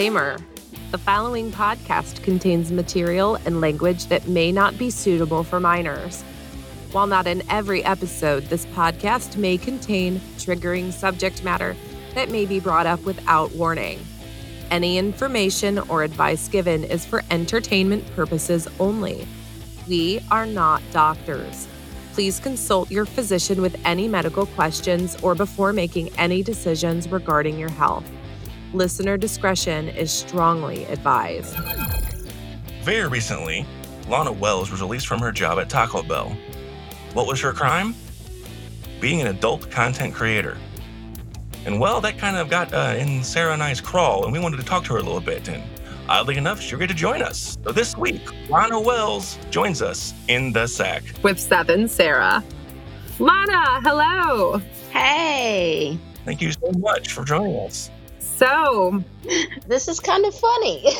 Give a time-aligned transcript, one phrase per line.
[0.00, 0.38] Disclaimer
[0.92, 6.22] The following podcast contains material and language that may not be suitable for minors.
[6.92, 11.76] While not in every episode, this podcast may contain triggering subject matter
[12.14, 14.00] that may be brought up without warning.
[14.70, 19.28] Any information or advice given is for entertainment purposes only.
[19.86, 21.68] We are not doctors.
[22.14, 27.68] Please consult your physician with any medical questions or before making any decisions regarding your
[27.68, 28.10] health.
[28.72, 31.56] Listener discretion is strongly advised.
[32.82, 33.66] Very recently,
[34.08, 36.36] Lana Wells was released from her job at Taco Bell.
[37.12, 37.96] What was her crime?
[39.00, 40.56] Being an adult content creator.
[41.66, 44.58] And well, that kind of got uh, in Sarah and I's crawl, and we wanted
[44.58, 45.48] to talk to her a little bit.
[45.48, 45.62] And
[46.08, 47.58] oddly enough, she agreed to join us.
[47.64, 51.02] So this week, Lana Wells joins us in the sack.
[51.24, 52.44] With seven, Sarah.
[53.18, 54.62] Lana, hello.
[54.90, 55.98] Hey.
[56.24, 57.90] Thank you so much for joining us.
[58.40, 59.04] So,
[59.66, 60.82] this is kind of funny.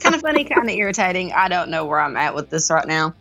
[0.00, 1.32] kind of funny, kind of irritating.
[1.32, 3.14] I don't know where I'm at with this right now.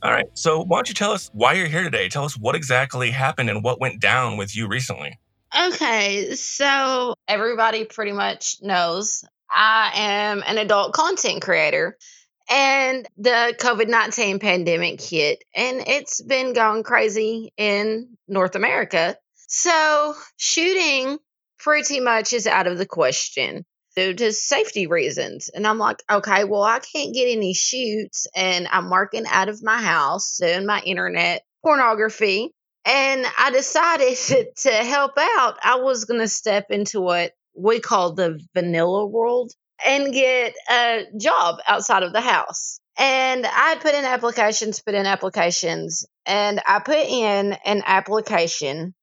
[0.00, 0.28] All right.
[0.34, 2.08] So, why don't you tell us why you're here today?
[2.08, 5.18] Tell us what exactly happened and what went down with you recently.
[5.60, 6.36] Okay.
[6.36, 11.98] So, everybody pretty much knows I am an adult content creator.
[12.48, 19.16] And the COVID 19 pandemic hit, and it's been going crazy in North America.
[19.48, 21.18] So, shooting
[21.62, 23.64] pretty much is out of the question
[23.96, 25.48] due to safety reasons.
[25.48, 29.62] And I'm like, okay, well, I can't get any shoots, and I'm working out of
[29.62, 32.52] my house doing my internet pornography.
[32.84, 34.16] And I decided
[34.56, 35.58] to help out.
[35.62, 39.52] I was going to step into what we call the vanilla world
[39.86, 42.80] and get a job outside of the house.
[42.98, 48.94] And I put in applications, put in applications, and I put in an application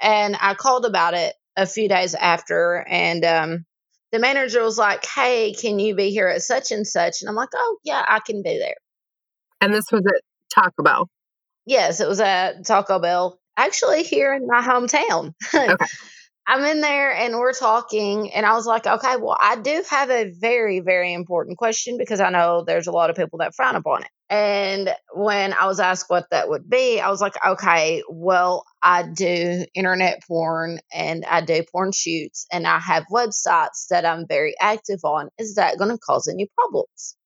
[0.00, 3.64] and I called about it a few days after, and um,
[4.12, 7.36] the manager was like, "Hey, can you be here at such and such?" And I'm
[7.36, 8.76] like, "Oh yeah, I can be there."
[9.60, 10.22] And this was at
[10.54, 11.08] Taco Bell.
[11.64, 15.32] Yes, it was at Taco Bell, actually here in my hometown.
[15.54, 15.86] Okay.
[16.48, 20.10] I'm in there and we're talking, and I was like, okay, well, I do have
[20.10, 23.74] a very, very important question because I know there's a lot of people that frown
[23.74, 24.10] upon it.
[24.28, 29.04] And when I was asked what that would be, I was like, okay, well, I
[29.04, 34.54] do internet porn and I do porn shoots and I have websites that I'm very
[34.60, 35.28] active on.
[35.38, 37.16] Is that going to cause any problems?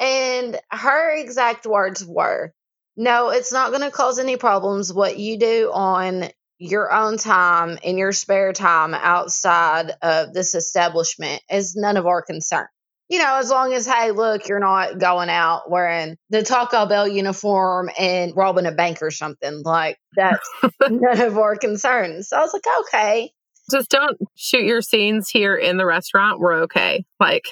[0.00, 2.52] And her exact words were,
[2.96, 4.92] no, it's not going to cause any problems.
[4.92, 11.40] What you do on your own time in your spare time outside of this establishment
[11.48, 12.66] is none of our concern
[13.08, 17.08] you know, as long as, hey, look, you're not going out wearing the Taco Bell
[17.08, 19.62] uniform and robbing a bank or something.
[19.64, 20.48] Like, that's
[20.88, 22.28] none of our concerns.
[22.28, 23.32] So I was like, okay.
[23.70, 26.38] Just don't shoot your scenes here in the restaurant.
[26.38, 27.04] We're okay.
[27.18, 27.44] Like,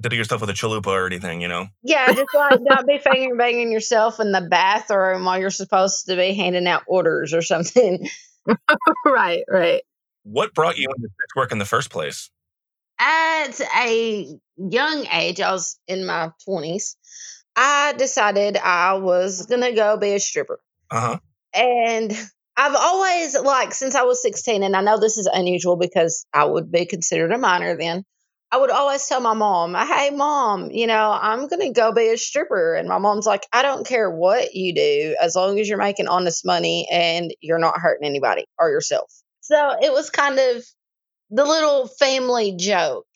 [0.00, 1.66] did do your stuff with a chalupa or anything, you know?
[1.82, 6.14] Yeah, just like not be finger banging yourself in the bathroom while you're supposed to
[6.14, 8.08] be handing out orders or something.
[9.04, 9.82] right, right.
[10.22, 12.30] What brought you into sex work in the first place?
[12.98, 16.96] At a young age, I was in my 20s,
[17.56, 20.60] I decided I was going to go be a stripper.
[20.90, 21.18] Uh-huh.
[21.54, 22.12] And
[22.56, 26.44] I've always, like, since I was 16, and I know this is unusual because I
[26.44, 28.04] would be considered a minor then,
[28.50, 32.08] I would always tell my mom, hey, mom, you know, I'm going to go be
[32.08, 32.74] a stripper.
[32.74, 36.08] And my mom's like, I don't care what you do as long as you're making
[36.08, 39.12] honest money and you're not hurting anybody or yourself.
[39.40, 40.64] So it was kind of
[41.30, 43.06] the little family joke.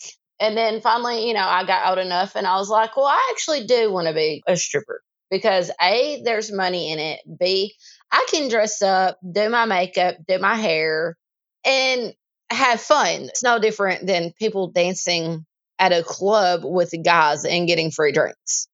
[0.41, 3.31] And then finally, you know, I got old enough and I was like, well, I
[3.33, 5.01] actually do want to be a stripper
[5.31, 7.21] because A, there's money in it.
[7.39, 7.75] B,
[8.11, 11.17] I can dress up, do my makeup, do my hair,
[11.65, 12.13] and
[12.51, 13.23] have fun.
[13.23, 15.47] It's no different than people dancing
[15.79, 18.69] at a club with guys and getting free drinks.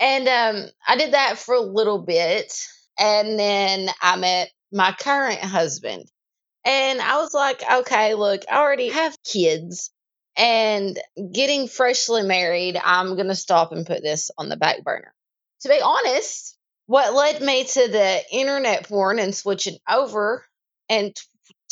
[0.00, 2.52] And um, I did that for a little bit.
[2.98, 6.04] And then I met my current husband.
[6.64, 9.90] And I was like, okay, look, I already have kids
[10.36, 10.98] and
[11.32, 15.12] getting freshly married, I'm going to stop and put this on the back burner.
[15.62, 16.56] To be honest,
[16.86, 20.44] what led me to the internet porn and switching over
[20.88, 21.12] in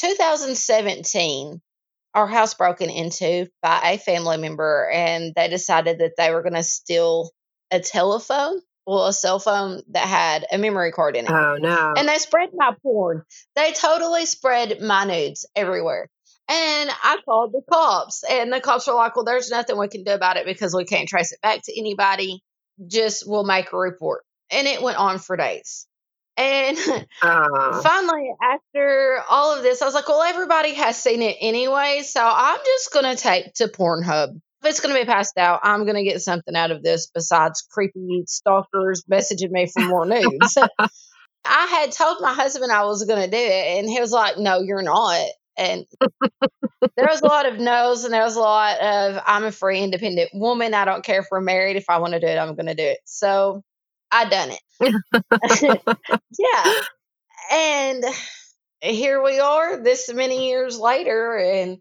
[0.01, 1.61] 2017,
[2.15, 6.55] our house broken into by a family member, and they decided that they were going
[6.55, 7.31] to steal
[7.71, 11.31] a telephone well, a cell phone that had a memory card in it.
[11.31, 11.95] Oh no.
[11.97, 13.23] And they spread my porn.
[13.57, 16.09] They totally spread my nudes everywhere.
[16.49, 20.05] And I called the cops, and the cops were like, Well, there's nothing we can
[20.05, 22.43] do about it because we can't trace it back to anybody.
[22.87, 24.25] Just we'll make a report.
[24.51, 25.87] And it went on for days.
[26.37, 26.79] And
[27.23, 32.03] Uh, finally, after all of this, I was like, well, everybody has seen it anyway.
[32.05, 34.41] So I'm just going to take to Pornhub.
[34.63, 37.11] If it's going to be passed out, I'm going to get something out of this
[37.13, 40.59] besides creepy stalkers messaging me for more nudes.
[41.45, 44.39] I had told my husband I was going to do it, and he was like,
[44.39, 45.27] no, you're not.
[45.59, 45.87] And
[46.97, 49.83] there was a lot of no's, and there was a lot of I'm a free,
[49.83, 50.75] independent woman.
[50.75, 51.77] I don't care if we're married.
[51.77, 52.99] If I want to do it, I'm going to do it.
[53.05, 53.63] So
[54.11, 55.81] I done it.
[56.39, 56.73] yeah.
[57.53, 58.05] And
[58.81, 61.37] here we are this many years later.
[61.37, 61.79] And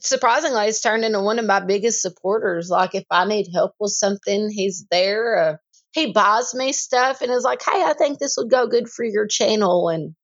[0.00, 2.68] surprisingly, it's turned into one of my biggest supporters.
[2.70, 5.36] Like, if I need help with something, he's there.
[5.36, 5.56] Uh,
[5.92, 9.04] he buys me stuff and is like, hey, I think this would go good for
[9.04, 9.88] your channel.
[9.88, 10.14] And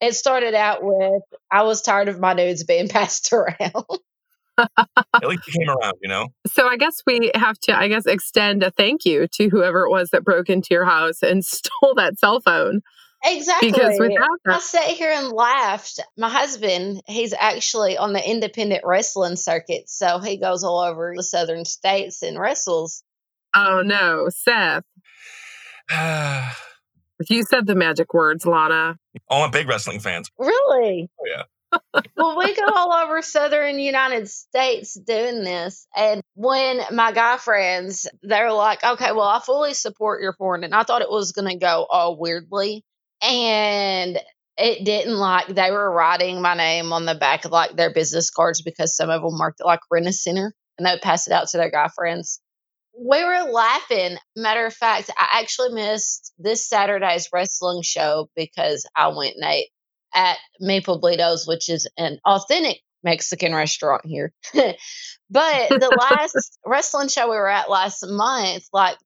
[0.00, 3.84] it started out with I was tired of my nudes being passed around.
[4.58, 6.28] At least you came around, you know?
[6.46, 9.90] so I guess we have to, I guess, extend a thank you to whoever it
[9.90, 12.80] was that broke into your house and stole that cell phone.
[13.24, 13.70] Exactly.
[13.70, 16.00] Because without I that, sat here and laughed.
[16.16, 19.88] My husband, he's actually on the independent wrestling circuit.
[19.88, 23.02] So he goes all over the southern states and wrestles.
[23.54, 24.84] oh no, Seth,
[25.90, 28.98] if you said the magic words, Lana,
[29.30, 30.30] oh, I'm big wrestling fans.
[30.38, 31.08] Really?
[31.20, 31.42] Oh, yeah.
[32.16, 35.86] well, we go all over southern United States doing this.
[35.96, 40.64] And when my guy friends, they're like, okay, well, I fully support your porn.
[40.64, 42.84] And I thought it was going to go all weirdly.
[43.22, 44.18] And
[44.58, 48.30] it didn't like they were writing my name on the back of like their business
[48.30, 51.26] cards because some of them marked it like rent a center and they would pass
[51.26, 52.40] it out to their guy friends.
[52.98, 54.16] We were laughing.
[54.36, 59.68] Matter of fact, I actually missed this Saturday's wrestling show because I went and ate
[60.14, 64.32] at Maple Blitos, which is an authentic Mexican restaurant here.
[64.54, 68.96] but the last wrestling show we were at last month, like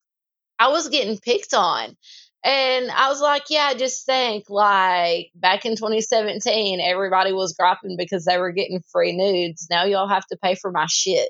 [0.58, 1.96] I was getting picked on.
[2.42, 7.96] And I was like, yeah, I just think like back in 2017, everybody was griping
[7.98, 9.66] because they were getting free nudes.
[9.70, 11.28] Now y'all have to pay for my shit.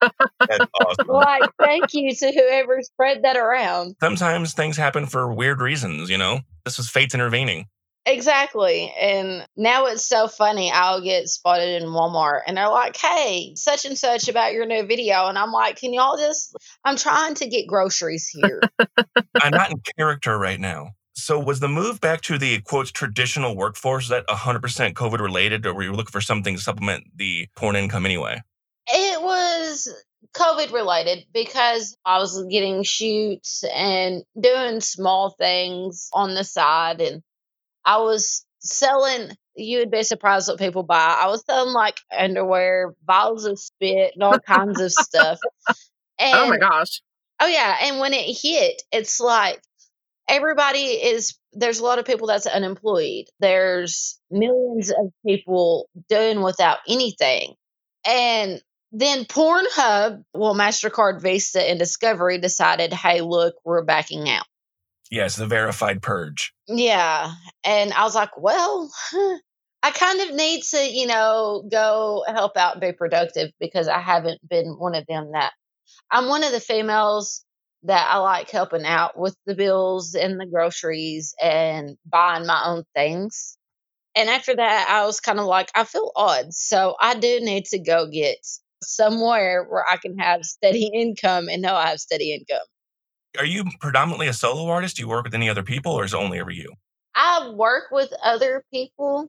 [0.00, 1.06] That's awesome.
[1.08, 3.96] Like, thank you to whoever spread that around.
[4.00, 6.40] Sometimes things happen for weird reasons, you know?
[6.64, 7.66] This was fate's intervening.
[8.06, 8.92] Exactly.
[9.00, 10.70] And now it's so funny.
[10.70, 14.86] I'll get spotted in Walmart and they're like, hey, such and such about your new
[14.86, 15.26] video.
[15.26, 18.62] And I'm like, can y'all just, I'm trying to get groceries here.
[19.42, 20.90] I'm not in character right now.
[21.14, 25.74] So was the move back to the quotes traditional workforce that 100% COVID related or
[25.74, 28.40] were you looking for something to supplement the porn income anyway?
[28.88, 29.88] it was
[30.34, 37.00] COVID related because I was getting shoots and doing small things on the side.
[37.00, 37.22] And
[37.86, 41.16] I was selling, you would be surprised what people buy.
[41.20, 45.38] I was selling like underwear, bottles of spit, and all kinds of stuff.
[46.18, 47.00] And oh my gosh,
[47.38, 49.60] Oh yeah, and when it hit, it's like
[50.28, 53.26] everybody is there's a lot of people that's unemployed.
[53.40, 57.54] There's millions of people doing without anything.
[58.06, 58.62] And
[58.92, 64.46] then Pornhub, well Mastercard, Visa and Discovery decided, "Hey, look, we're backing out."
[65.10, 66.52] Yes, the verified purge.
[66.68, 67.32] Yeah.
[67.64, 68.90] And I was like, well,
[69.82, 74.00] I kind of need to, you know, go help out and be productive because I
[74.00, 75.52] haven't been one of them that
[76.10, 77.44] I'm one of the females
[77.84, 82.84] that I like helping out with the bills and the groceries and buying my own
[82.94, 83.56] things.
[84.16, 86.52] And after that, I was kind of like, I feel odd.
[86.52, 88.38] So I do need to go get
[88.82, 92.66] somewhere where I can have steady income and know I have steady income.
[93.38, 94.96] Are you predominantly a solo artist?
[94.96, 96.72] Do you work with any other people or is it only ever you?
[97.14, 99.28] I work with other people,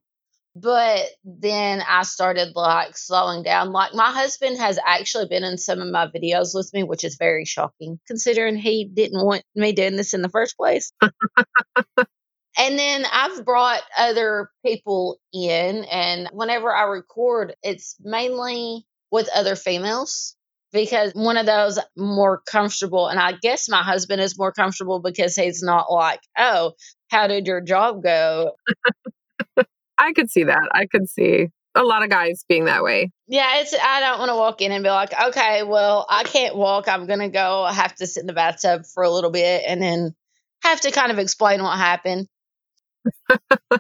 [0.55, 3.71] but then I started like slowing down.
[3.71, 7.17] Like my husband has actually been in some of my videos with me, which is
[7.17, 10.91] very shocking considering he didn't want me doing this in the first place.
[11.01, 19.55] and then I've brought other people in, and whenever I record, it's mainly with other
[19.55, 20.36] females
[20.73, 25.35] because one of those more comfortable and i guess my husband is more comfortable because
[25.35, 26.73] he's not like oh
[27.09, 28.51] how did your job go
[29.99, 30.69] I could see that.
[30.73, 33.11] I could see a lot of guys being that way.
[33.27, 36.55] yeah it's i don't want to walk in and be like okay well i can't
[36.55, 39.63] walk i'm gonna go I have to sit in the bathtub for a little bit
[39.67, 40.15] and then
[40.63, 42.27] have to kind of explain what happened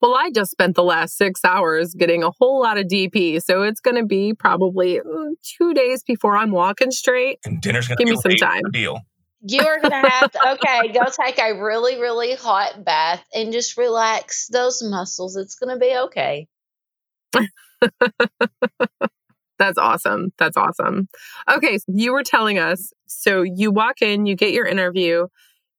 [0.00, 3.62] Well, I just spent the last six hours getting a whole lot of DP, so
[3.62, 7.38] it's going to be probably mm, two days before I'm walking straight.
[7.44, 8.62] And dinner's going to Give be me some time.
[8.72, 8.98] Deal.
[9.42, 13.78] you are gonna have to okay go take a really really hot bath and just
[13.78, 16.46] relax those muscles it's gonna be okay
[19.58, 20.32] That's awesome.
[20.38, 21.08] That's awesome.
[21.50, 25.26] Okay, so you were telling us so you walk in, you get your interview,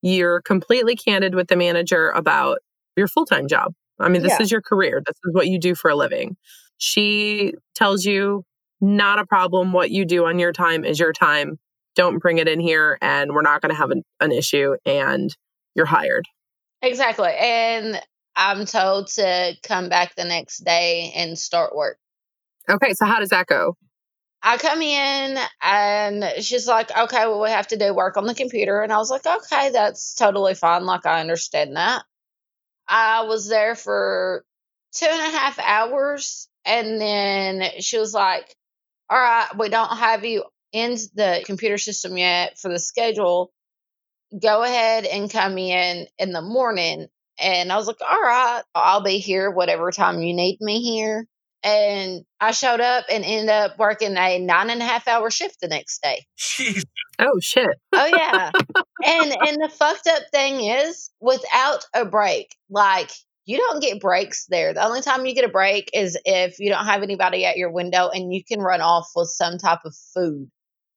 [0.04, 2.60] you're completely candid with the manager about
[2.96, 3.74] your full time job.
[4.02, 4.44] I mean, this Yeah.
[4.44, 6.36] is your career, this is what you do for a living.
[6.78, 8.44] She tells you,
[8.80, 9.74] not a problem.
[9.74, 11.60] What you do on your time is your time.
[11.96, 15.36] Don't bring it in here, and we're not going to have an, an issue, and
[15.76, 16.26] you're hired.
[16.82, 17.30] Exactly.
[17.38, 18.02] And
[18.36, 21.98] I'm told to come back the next day and start work.
[22.70, 23.76] Okay, so how does that go?
[24.44, 28.34] I come in and she's like, okay, well, we have to do work on the
[28.34, 28.82] computer.
[28.82, 30.86] And I was like, okay, that's totally fine.
[30.86, 32.04] Like, I understand that.
[32.92, 34.44] I was there for
[34.94, 36.50] two and a half hours.
[36.66, 38.54] And then she was like,
[39.10, 40.44] all right, we don't have you
[40.74, 43.52] in the computer system yet for the schedule.
[44.40, 47.08] Go ahead and come in in the morning.
[47.40, 51.26] And I was like, all right, I'll be here whatever time you need me here.
[51.64, 55.58] And I showed up and ended up working a nine and a half hour shift
[55.62, 56.26] the next day.
[56.40, 56.84] Jeez.
[57.20, 57.68] Oh, shit.
[57.94, 58.50] Oh yeah.
[59.06, 63.12] and and the fucked up thing is without a break, like
[63.46, 64.74] you don't get breaks there.
[64.74, 67.72] The only time you get a break is if you don't have anybody at your
[67.72, 70.50] window and you can run off with some type of food.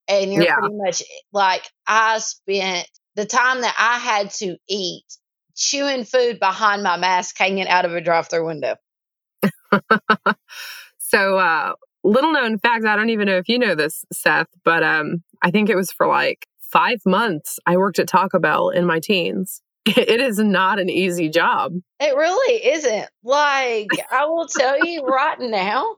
[0.08, 0.54] And you're Yeah.
[0.56, 1.02] pretty much
[1.32, 5.04] like I spent the time that I had to eat
[5.56, 8.76] chewing food behind my mask hanging out of a drive through window.
[11.14, 14.82] So, uh, little known fact, I don't even know if you know this, Seth, but
[14.82, 18.86] um, I think it was for like five months I worked at Taco Bell in
[18.86, 19.60] my teens.
[19.86, 21.74] It is not an easy job.
[22.00, 23.06] It really isn't.
[23.22, 25.96] Like, I will tell you right now,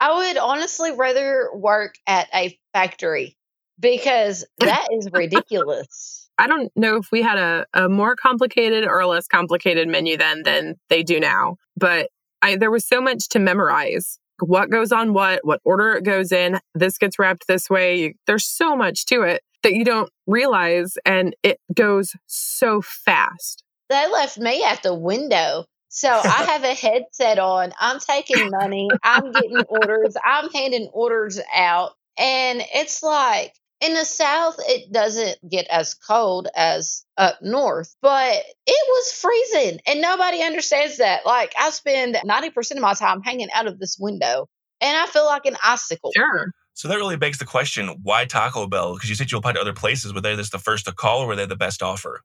[0.00, 3.36] I would honestly rather work at a factory
[3.78, 6.28] because that is ridiculous.
[6.38, 10.16] I don't know if we had a, a more complicated or a less complicated menu
[10.16, 12.10] then than they do now, but
[12.42, 14.18] I, there was so much to memorize.
[14.40, 18.14] What goes on what, what order it goes in, this gets wrapped this way.
[18.26, 23.62] There's so much to it that you don't realize, and it goes so fast.
[23.90, 25.66] They left me at the window.
[25.88, 27.72] So I have a headset on.
[27.78, 28.88] I'm taking money.
[29.02, 30.16] I'm getting orders.
[30.24, 31.92] I'm handing orders out.
[32.16, 38.34] And it's like in the South, it doesn't get as cold as up north, but
[38.66, 39.80] it was freezing.
[39.86, 41.24] And nobody understands that.
[41.24, 44.48] Like I spend 90% of my time hanging out of this window
[44.80, 46.12] and I feel like an icicle.
[46.14, 46.52] Sure.
[46.74, 48.94] So that really begs the question why Taco Bell?
[48.94, 50.14] Because you said you applied to other places.
[50.14, 52.22] Were they just the first to call or were they the best offer?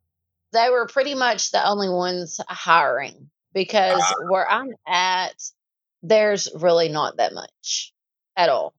[0.54, 4.14] They were pretty much the only ones hiring because Ah.
[4.30, 5.36] where I'm at,
[6.04, 7.94] there's really not that much
[8.38, 8.74] at all.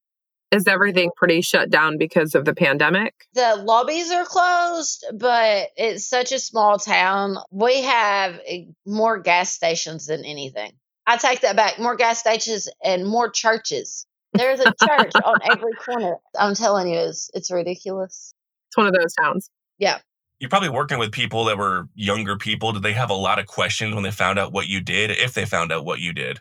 [0.52, 3.14] Is everything pretty shut down because of the pandemic?
[3.34, 7.38] The lobbies are closed, but it's such a small town.
[7.50, 10.72] We have eh, more gas stations than anything.
[11.06, 11.78] I take that back.
[11.78, 14.06] More gas stations and more churches.
[14.34, 16.16] There's a church on every corner.
[16.38, 18.32] I'm telling you, it's, it's ridiculous.
[18.68, 19.50] It's one of those towns.
[19.78, 19.98] Yeah.
[20.38, 22.72] You're probably working with people that were younger people.
[22.72, 25.32] Did they have a lot of questions when they found out what you did, if
[25.34, 26.40] they found out what you did?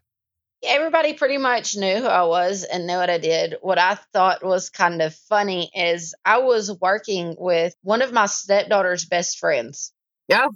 [0.68, 3.56] Everybody pretty much knew who I was and knew what I did.
[3.62, 8.26] What I thought was kind of funny is I was working with one of my
[8.26, 9.94] stepdaughter's best friends.
[10.28, 10.48] Yeah.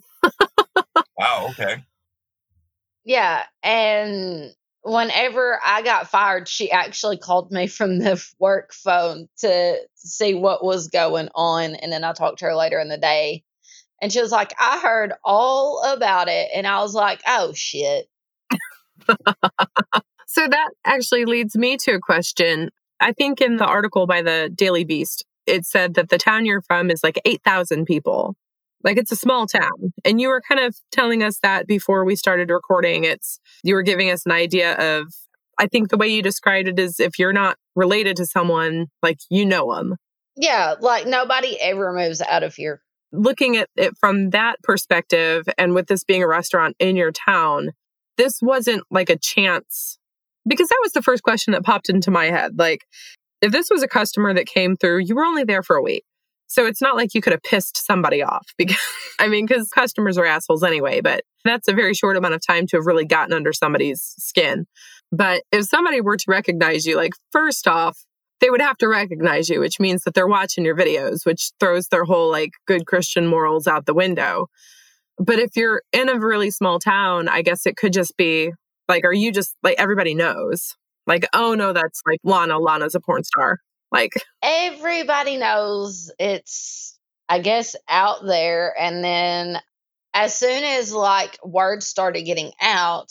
[1.17, 1.83] wow, okay.
[3.03, 3.43] Yeah.
[3.63, 10.33] And whenever I got fired, she actually called me from the work phone to see
[10.33, 11.75] what was going on.
[11.75, 13.43] And then I talked to her later in the day.
[14.01, 16.49] And she was like, I heard all about it.
[16.53, 18.07] And I was like, oh, shit.
[20.29, 22.69] So that actually leads me to a question.
[22.99, 26.61] I think in the article by the Daily Beast, it said that the town you're
[26.61, 28.35] from is like 8,000 people.
[28.83, 29.91] Like it's a small town.
[30.05, 33.05] And you were kind of telling us that before we started recording.
[33.05, 35.07] It's you were giving us an idea of
[35.57, 39.17] I think the way you described it is if you're not related to someone, like
[39.31, 39.95] you know them.
[40.35, 40.75] Yeah.
[40.79, 42.81] Like nobody ever moves out of here.
[43.11, 47.71] Looking at it from that perspective and with this being a restaurant in your town,
[48.19, 49.97] this wasn't like a chance
[50.47, 52.59] because that was the first question that popped into my head.
[52.59, 52.85] Like,
[53.41, 56.03] if this was a customer that came through, you were only there for a week.
[56.47, 58.77] So it's not like you could have pissed somebody off because,
[59.19, 62.67] I mean, because customers are assholes anyway, but that's a very short amount of time
[62.67, 64.65] to have really gotten under somebody's skin.
[65.11, 68.03] But if somebody were to recognize you, like, first off,
[68.41, 71.87] they would have to recognize you, which means that they're watching your videos, which throws
[71.87, 74.47] their whole like good Christian morals out the window.
[75.19, 78.51] But if you're in a really small town, I guess it could just be
[78.87, 80.75] like, are you just like everybody knows?
[81.05, 82.57] Like, oh no, that's like Lana.
[82.57, 83.59] Lana's a porn star.
[83.91, 86.97] Like, Everybody knows it's,
[87.27, 88.73] I guess, out there.
[88.79, 89.59] And then
[90.13, 93.07] as soon as like words started getting out,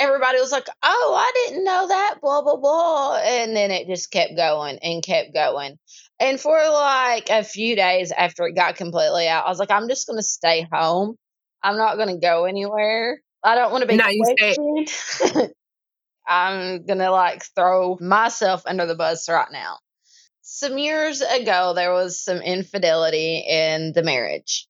[0.00, 3.16] everybody was like, oh, I didn't know that, blah, blah, blah.
[3.22, 5.78] And then it just kept going and kept going.
[6.18, 9.88] And for like a few days after it got completely out, I was like, I'm
[9.88, 11.16] just going to stay home.
[11.62, 13.20] I'm not going to go anywhere.
[13.44, 15.52] I don't want to be say- questioned.
[16.26, 19.78] I'm going to like throw myself under the bus right now.
[20.42, 24.66] Some years ago, there was some infidelity in the marriage.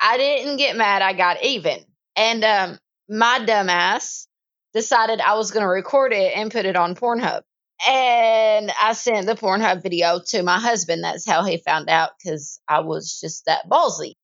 [0.00, 1.78] I didn't get mad, I got even.
[2.16, 2.78] And um,
[3.08, 4.26] my dumbass
[4.74, 7.42] decided I was going to record it and put it on Pornhub.
[7.86, 11.04] And I sent the Pornhub video to my husband.
[11.04, 14.14] That's how he found out because I was just that ballsy.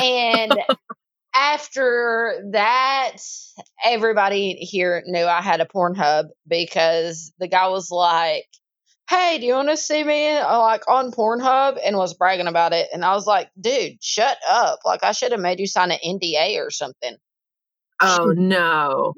[0.00, 0.52] And
[1.34, 3.16] after that,
[3.84, 8.46] everybody here knew I had a Pornhub because the guy was like,
[9.08, 11.78] Hey, do you want to see me uh, like on Pornhub?
[11.82, 12.88] And was bragging about it.
[12.92, 14.80] And I was like, Dude, shut up.
[14.84, 17.16] Like, I should have made you sign an NDA or something
[18.00, 19.14] Oh no.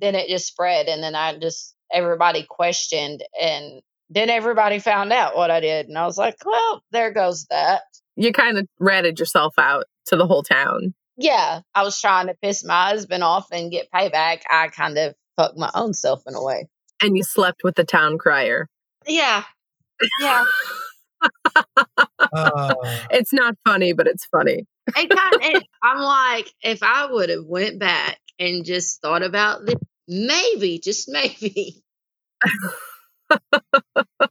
[0.00, 5.34] then it just spread and then i just everybody questioned and then everybody found out
[5.34, 7.80] what i did and i was like well there goes that
[8.16, 10.92] You kind of ratted yourself out to the whole town.
[11.18, 15.14] Yeah i was trying to piss my husband off and get payback i kind of
[15.36, 16.66] fucked my own self in a way
[17.02, 18.68] And you slept with the town crier.
[19.06, 19.42] yeah
[20.20, 20.44] yeah
[22.32, 22.74] Uh,
[23.10, 24.64] It's not funny, but it's funny.
[24.96, 29.66] it kind of, i'm like if i would have went back and just thought about
[29.66, 29.74] this
[30.06, 31.82] maybe just maybe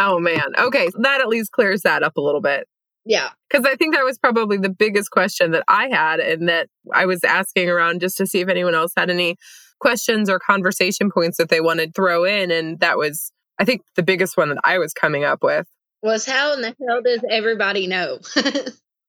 [0.00, 0.52] Oh man.
[0.56, 0.88] Okay.
[0.90, 2.68] So that at least clears that up a little bit.
[3.08, 6.68] Yeah Because I think that was probably the biggest question that I had, and that
[6.94, 9.36] I was asking around just to see if anyone else had any
[9.80, 12.50] questions or conversation points that they wanted to throw in.
[12.50, 15.66] And that was, I think, the biggest one that I was coming up with.
[16.02, 18.18] was how in the hell does everybody know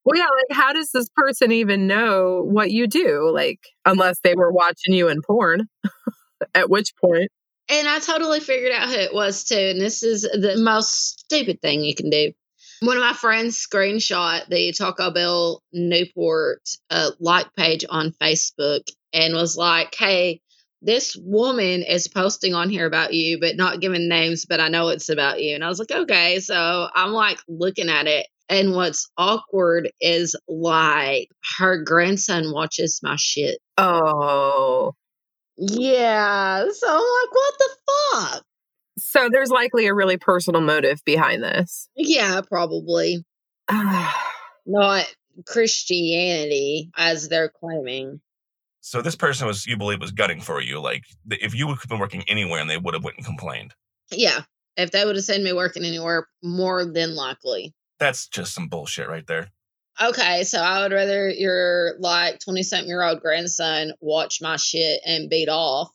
[0.06, 3.29] Well, yeah, like, how does this person even know what you do?
[3.32, 5.68] Like, unless they were watching you in porn,
[6.56, 7.29] at which point,
[7.70, 9.56] And I totally figured out who it was too.
[9.56, 12.32] And this is the most stupid thing you can do.
[12.81, 18.83] One of my friends screenshot the Taco Bell Newport uh, like page on Facebook
[19.13, 20.41] and was like, hey,
[20.82, 24.89] this woman is posting on here about you, but not giving names, but I know
[24.89, 25.56] it's about you.
[25.56, 26.39] And I was like, okay.
[26.39, 28.27] So I'm like looking at it.
[28.47, 33.60] And what's awkward is like her grandson watches my shit.
[33.77, 34.93] oh,
[35.58, 36.65] Yeah.
[36.71, 37.69] So I'm like, what the
[38.12, 38.43] fuck?
[38.99, 41.89] So there's likely a really personal motive behind this.
[41.95, 43.25] Yeah, probably.
[43.71, 45.05] Not
[45.47, 48.21] Christianity as they're claiming.
[48.81, 50.79] so this person was, you believe, was gutting for you.
[50.79, 53.73] Like if you would have been working anywhere and they would have went and complained.
[54.12, 54.41] Yeah.
[54.77, 57.73] If they would have sent me working anywhere, more than likely.
[57.99, 59.49] That's just some bullshit right there.
[60.01, 65.01] Okay, so I would rather your like 20 something year old grandson watch my shit
[65.05, 65.89] and beat off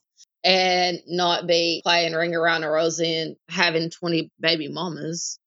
[0.45, 5.39] and not be playing ring around a rosy and having 20 baby mamas.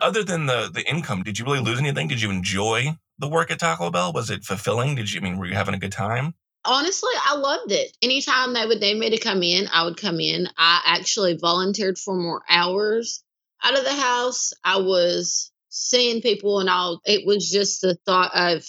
[0.00, 2.08] Other than the the income, did you really lose anything?
[2.08, 4.12] Did you enjoy the work at Taco Bell?
[4.12, 4.94] Was it fulfilling?
[4.94, 6.34] Did you I mean were you having a good time?
[6.64, 7.96] Honestly, I loved it.
[8.02, 10.46] Anytime they would need me to come in, I would come in.
[10.58, 13.22] I actually volunteered for more hours
[13.64, 14.52] out of the house.
[14.62, 17.00] I was seeing people and all.
[17.06, 18.66] It was just the thought of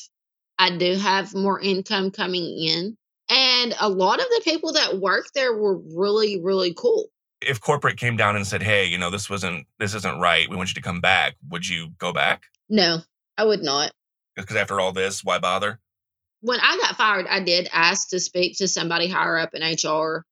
[0.58, 2.98] I do have more income coming in.
[3.32, 7.08] And a lot of the people that worked there were really, really cool.
[7.42, 10.48] If corporate came down and said, "Hey, you know, this wasn't this isn't right.
[10.48, 12.44] We want you to come back." Would you go back?
[12.70, 13.00] No,
[13.38, 13.94] I would not.
[14.36, 15.80] Because after all this, why bother?
[16.42, 20.26] when I got fired, I did ask to speak to somebody higher up in HR.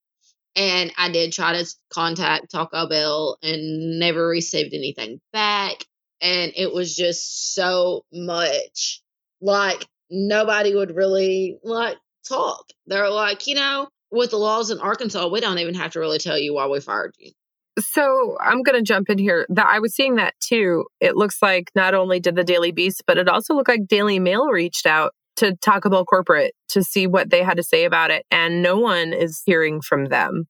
[0.55, 5.85] And I did try to contact Taco Bell and never received anything back.
[6.21, 9.01] And it was just so much
[9.39, 11.97] like nobody would really like
[12.29, 12.65] talk.
[12.87, 16.19] They're like, you know, with the laws in Arkansas, we don't even have to really
[16.19, 17.31] tell you why we fired you.
[17.79, 19.45] So I'm going to jump in here.
[19.49, 20.85] That I was seeing that too.
[20.99, 24.19] It looks like not only did the Daily Beast, but it also looked like Daily
[24.19, 28.11] Mail reached out to Taco Bell corporate to see what they had to say about
[28.11, 30.45] it, and no one is hearing from them.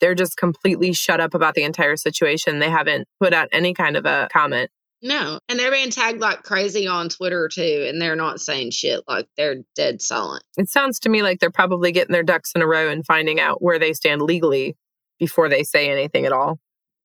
[0.00, 2.58] They're just completely shut up about the entire situation.
[2.58, 4.70] They haven't put out any kind of a comment.
[5.04, 5.38] No.
[5.50, 7.86] And they're being tagged like crazy on Twitter too.
[7.86, 9.04] And they're not saying shit.
[9.06, 10.42] Like they're dead silent.
[10.56, 13.38] It sounds to me like they're probably getting their ducks in a row and finding
[13.38, 14.76] out where they stand legally
[15.18, 16.58] before they say anything at all.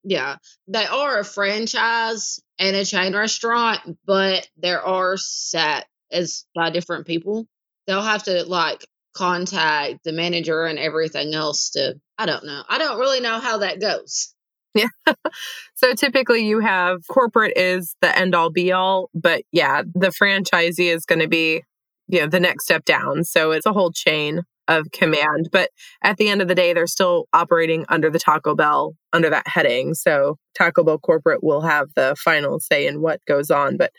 [0.06, 0.38] Yeah,
[0.70, 7.06] they are a franchise and a chain restaurant, but there are set as by different
[7.06, 7.48] people.
[7.86, 12.00] They'll have to like contact the manager and everything else to.
[12.18, 12.64] I don't know.
[12.70, 14.34] I don't really know how that goes.
[15.80, 20.94] So typically you have corporate is the end all be all, but yeah, the franchisee
[20.94, 21.63] is going to be,
[22.10, 23.24] you know, the next step down.
[23.24, 25.48] So it's a whole chain of command.
[25.54, 25.70] But
[26.04, 29.48] at the end of the day, they're still operating under the Taco Bell, under that
[29.48, 29.94] heading.
[29.94, 33.78] So Taco Bell corporate will have the final say in what goes on.
[33.78, 33.92] But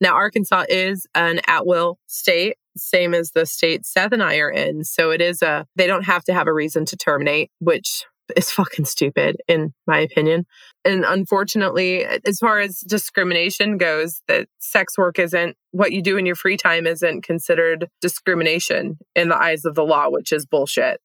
[0.00, 4.50] now Arkansas is an at will state, same as the state Seth and I are
[4.50, 4.84] in.
[4.84, 8.04] So it is a, they don't have to have a reason to terminate, which
[8.36, 10.46] is fucking stupid, in my opinion.
[10.84, 16.26] And unfortunately, as far as discrimination goes, that sex work isn't what you do in
[16.26, 21.00] your free time isn't considered discrimination in the eyes of the law, which is bullshit.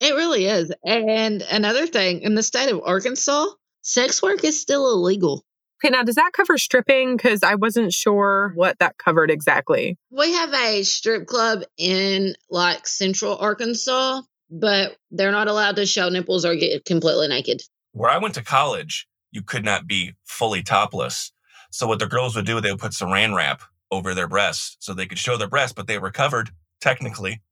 [0.00, 0.72] It really is.
[0.84, 3.46] And another thing, in the state of Arkansas,
[3.82, 5.44] sex work is still illegal.
[5.82, 7.16] Okay, now does that cover stripping?
[7.16, 9.98] Because I wasn't sure what that covered exactly.
[10.10, 14.22] We have a strip club in like central Arkansas,
[14.54, 17.62] but they're not allowed to show nipples or get completely naked.
[17.92, 21.32] Where I went to college, you could not be fully topless.
[21.70, 24.94] So what the girls would do, they would put saran wrap over their breasts so
[24.94, 27.42] they could show their breasts, but they were covered technically.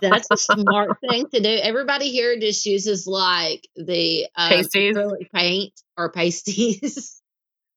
[0.00, 1.58] That's a smart thing to do.
[1.62, 4.96] Everybody here just uses like the uh, Pasties.
[5.32, 7.20] paint or pasties.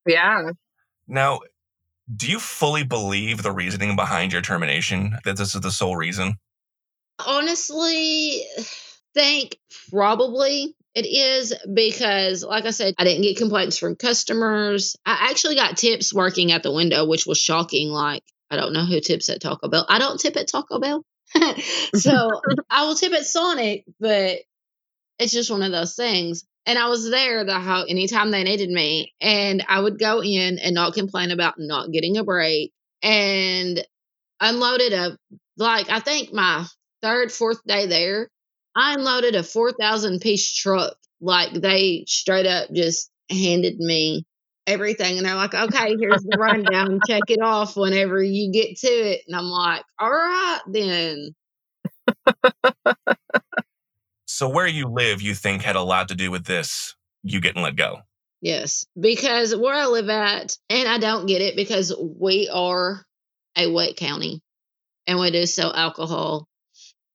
[0.06, 0.52] Yeah.
[1.06, 1.40] Now,
[2.16, 6.36] do you fully believe the reasoning behind your termination that this is the sole reason?
[7.18, 8.42] Honestly,
[9.14, 9.56] think
[9.90, 14.96] probably it is because, like I said, I didn't get complaints from customers.
[15.04, 17.88] I actually got tips working at the window, which was shocking.
[17.88, 19.86] Like, I don't know who tips at Taco Bell.
[19.88, 21.04] I don't tip at Taco Bell.
[21.94, 22.30] so
[22.70, 24.38] I will tip at Sonic, but
[25.18, 26.44] it's just one of those things.
[26.66, 30.58] And I was there the how anytime they needed me, and I would go in
[30.58, 33.82] and not complain about not getting a break, and
[34.40, 35.18] unloaded a
[35.56, 36.66] like I think my
[37.02, 38.28] third fourth day there,
[38.76, 40.96] I unloaded a four thousand piece truck.
[41.20, 44.24] Like they straight up just handed me
[44.66, 47.00] everything, and they're like, "Okay, here's the rundown.
[47.06, 51.34] Check it off whenever you get to it." And I'm like, "All right, then."
[54.26, 57.62] So where you live, you think had a lot to do with this, you getting
[57.62, 58.02] let go.
[58.40, 63.04] Yes, because where I live at, and I don't get it because we are
[63.56, 64.40] a wet county
[65.08, 66.47] and we do sell alcohol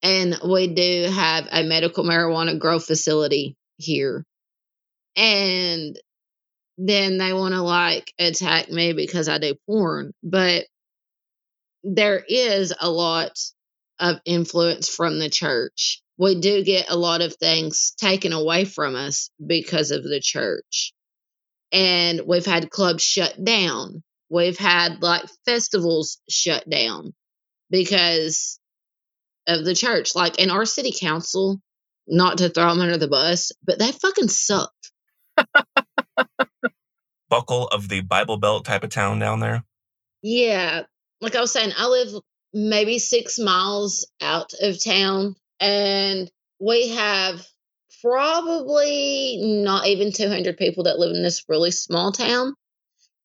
[0.03, 4.25] and we do have a medical marijuana grow facility here.
[5.15, 5.97] And
[6.77, 10.11] then they want to like attack me because I do porn.
[10.21, 10.65] But
[11.83, 13.39] there is a lot
[13.99, 16.01] of influence from the church.
[16.17, 20.93] We do get a lot of things taken away from us because of the church.
[21.71, 24.03] And we've had clubs shut down.
[24.29, 27.13] We've had like festivals shut down
[27.69, 28.59] because
[29.47, 30.15] of the church.
[30.15, 31.61] Like in our city council,
[32.07, 34.71] not to throw them under the bus, but they fucking suck.
[37.29, 39.63] Buckle of the Bible Belt type of town down there.
[40.21, 40.83] Yeah.
[41.21, 42.21] Like I was saying, I live
[42.53, 46.29] maybe six miles out of town, and
[46.59, 47.45] we have
[48.03, 52.53] probably not even 200 people that live in this really small town.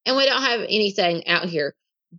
[0.06, 1.74] And we don't have anything out here,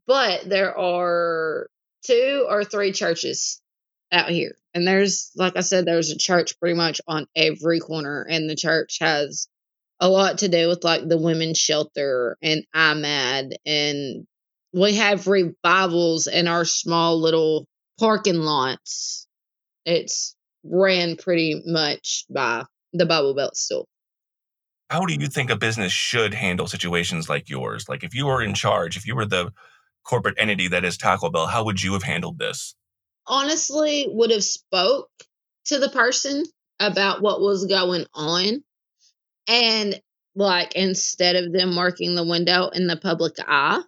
[0.06, 1.70] but there are
[2.06, 3.62] two or three churches
[4.12, 4.56] out here.
[4.74, 8.56] And there's, like I said, there's a church pretty much on every corner, and the
[8.56, 9.48] church has
[10.00, 13.54] a lot to do with like the women's shelter and IMAD.
[13.66, 14.28] And
[14.74, 17.68] we have revivals in our small little
[18.00, 19.28] parking lots.
[19.86, 23.88] It's ran pretty much by the Bible Belt still.
[24.90, 27.88] How do you think a business should handle situations like yours?
[27.88, 29.52] Like if you were in charge, if you were the
[30.04, 32.76] corporate entity that is Taco Bell, how would you have handled this?
[33.30, 35.10] Honestly would have spoke
[35.66, 36.44] to the person
[36.80, 38.64] about what was going on
[39.48, 40.02] and
[40.36, 43.82] like instead of them marking the window in the public eye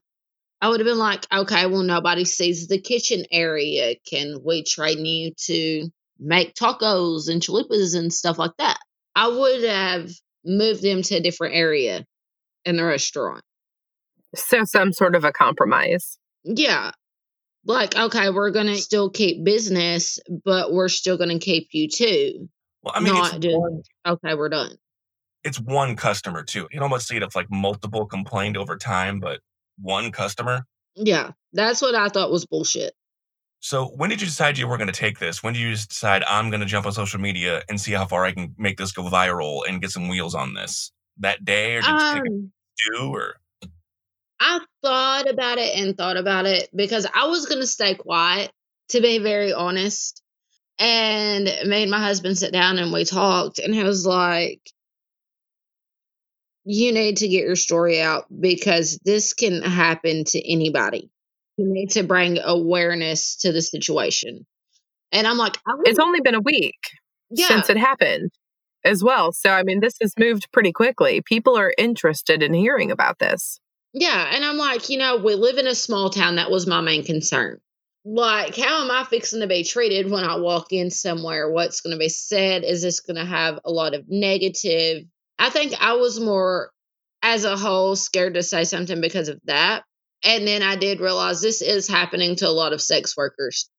[0.62, 3.96] i would have been like okay well nobody sees the kitchen area.
[4.10, 8.80] Can we train you to make tacos and chalupas and stuff like that?
[9.16, 10.12] I would have
[10.46, 12.06] moved them to a different area
[12.64, 13.44] in the restaurant.
[14.36, 16.18] So some sort of a compromise.
[16.44, 16.92] yeah
[17.66, 22.50] like okay we're gonna still keep business but we're still gonna keep you too
[22.84, 24.72] Well, I mean, not it's just one, okay we're done
[25.44, 26.68] it's one customer too.
[26.72, 29.40] You almost see it if like multiple complained over time, but
[29.80, 30.66] one customer.
[30.96, 32.94] yeah that's what i thought was bullshit
[33.60, 35.44] So when did you decide you were going to take this?
[35.44, 38.26] When did you decide I'm going to jump on social media and see how far
[38.26, 40.92] I can make this go viral and get some wheels on this?
[41.18, 42.52] That day, or did you um
[42.92, 43.14] do?
[43.14, 43.36] Or
[44.42, 48.52] i thought about it and thought about it because i was gonna stay quiet
[48.90, 50.24] to be very honest
[50.80, 54.62] and made my husband sit down and we talked and he was like
[56.66, 61.12] you need to get your story out because this can happen to anybody
[61.58, 64.46] you need to bring awareness to the situation
[65.14, 66.80] And I'm like, it's only been a week
[67.32, 67.48] yeah.
[67.48, 68.32] since it happened
[68.86, 69.32] as well.
[69.34, 71.22] So, I mean, this has moved pretty quickly.
[71.22, 73.61] People are interested in hearing about this.
[73.94, 74.32] Yeah.
[74.34, 76.36] And I'm like, you know, we live in a small town.
[76.36, 77.60] That was my main concern.
[78.04, 81.52] Like, how am I fixing to be treated when I walk in somewhere?
[81.52, 82.64] What's going to be said?
[82.64, 85.04] Is this going to have a lot of negative?
[85.38, 86.72] I think I was more,
[87.22, 89.84] as a whole, scared to say something because of that.
[90.24, 93.70] And then I did realize this is happening to a lot of sex workers.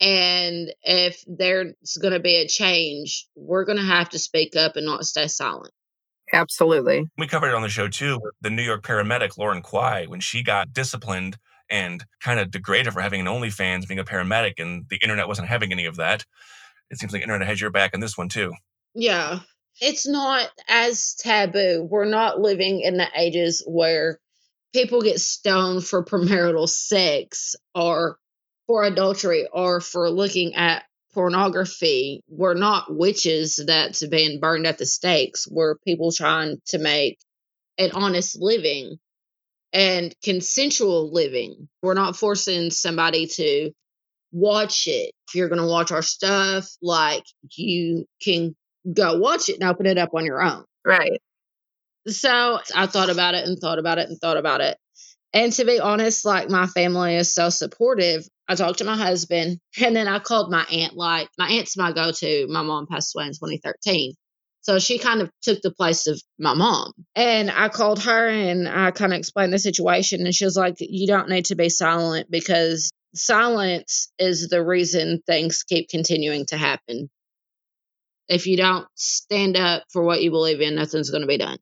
[0.00, 4.76] And if there's going to be a change, we're going to have to speak up
[4.76, 5.72] and not stay silent.
[6.32, 7.06] Absolutely.
[7.16, 8.20] We covered it on the show too.
[8.40, 11.36] The New York paramedic, Lauren Kwei, when she got disciplined
[11.70, 15.48] and kind of degraded for having an OnlyFans, being a paramedic, and the internet wasn't
[15.48, 16.24] having any of that.
[16.90, 18.52] It seems like internet has your back in this one too.
[18.94, 19.40] Yeah.
[19.80, 21.86] It's not as taboo.
[21.88, 24.18] We're not living in the ages where
[24.72, 28.18] people get stoned for premarital sex or
[28.66, 30.84] for adultery or for looking at
[31.18, 32.22] pornography.
[32.28, 35.48] We're not witches that's being burned at the stakes.
[35.50, 37.18] We're people trying to make
[37.76, 38.98] an honest living
[39.72, 41.68] and consensual living.
[41.82, 43.72] We're not forcing somebody to
[44.30, 45.10] watch it.
[45.26, 47.24] If you're going to watch our stuff, like
[47.56, 48.54] you can
[48.94, 50.62] go watch it and open it up on your own.
[50.86, 51.20] Right.
[52.06, 54.78] So I thought about it and thought about it and thought about it.
[55.32, 58.24] And to be honest, like my family is so supportive.
[58.48, 60.96] I talked to my husband and then I called my aunt.
[60.96, 62.46] Like, my aunt's my go to.
[62.48, 64.14] My mom passed away in 2013.
[64.62, 66.92] So she kind of took the place of my mom.
[67.14, 70.24] And I called her and I kind of explained the situation.
[70.26, 75.22] And she was like, You don't need to be silent because silence is the reason
[75.26, 77.08] things keep continuing to happen.
[78.28, 81.58] If you don't stand up for what you believe in, nothing's going to be done.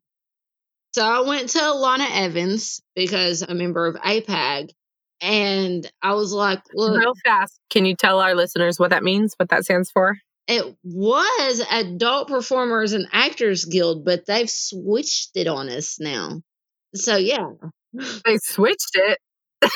[0.95, 4.71] So I went to Alana Evans because a member of APAG.
[5.21, 6.99] And I was like, look.
[6.99, 7.59] Real fast.
[7.71, 10.19] Can you tell our listeners what that means, what that stands for?
[10.49, 16.41] It was Adult Performers and Actors Guild, but they've switched it on us now.
[16.95, 17.49] So, yeah.
[17.93, 19.19] They switched it.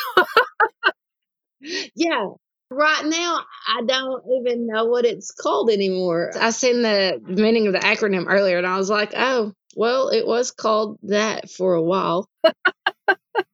[1.94, 2.28] yeah.
[2.72, 6.30] Right now, I don't even know what it's called anymore.
[6.38, 10.24] I seen the meaning of the acronym earlier and I was like, oh, well, it
[10.24, 12.28] was called that for a while.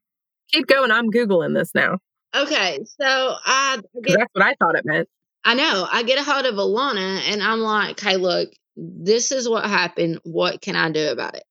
[0.52, 0.90] Keep going.
[0.90, 1.98] I'm Googling this now.
[2.34, 2.84] Okay.
[3.00, 3.80] So I.
[4.02, 5.08] Get, that's what I thought it meant.
[5.44, 5.86] I know.
[5.90, 10.20] I get a hold of Alana and I'm like, hey, look, this is what happened.
[10.24, 11.44] What can I do about it?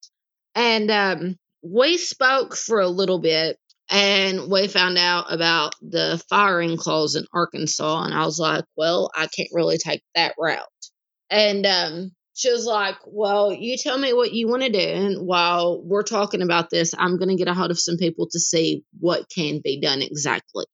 [0.53, 3.57] And um, we spoke for a little bit
[3.89, 8.03] and we found out about the firing clause in Arkansas.
[8.03, 10.59] And I was like, well, I can't really take that route.
[11.29, 14.77] And um, she was like, Well, you tell me what you want to do.
[14.77, 18.27] And while we're talking about this, I'm going to get a hold of some people
[18.31, 20.65] to see what can be done exactly.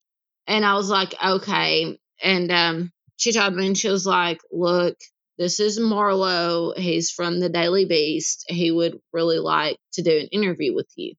[0.46, 1.98] And I was like, Okay.
[2.22, 4.96] And um, she told me, and she was like, Look,
[5.38, 6.76] this is Marlo.
[6.76, 8.44] He's from the Daily Beast.
[8.48, 11.14] He would really like to do an interview with you.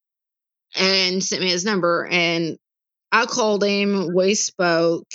[0.75, 2.06] And sent me his number.
[2.12, 2.58] And
[3.13, 4.13] I called him.
[4.13, 5.08] We spoke.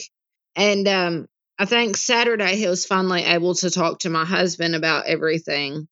[0.56, 1.26] And um,
[1.58, 5.88] I think Saturday he was finally able to talk to my husband about everything.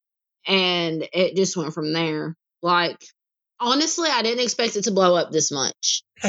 [0.46, 2.36] And it just went from there.
[2.62, 2.98] Like,
[3.58, 6.04] honestly, I didn't expect it to blow up this much.